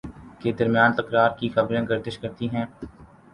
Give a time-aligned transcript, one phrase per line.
[0.41, 2.65] کے درمیان تکرار کی خبریں گردش کرتی ہیں